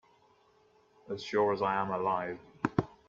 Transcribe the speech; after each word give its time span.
As 1.11 1.21
sure 1.23 1.53
as 1.53 1.61
I 1.61 1.75
am 1.75 1.91
alive 1.91 2.39